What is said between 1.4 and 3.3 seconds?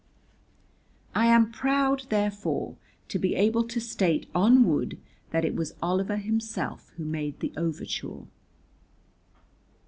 proud, therefore, to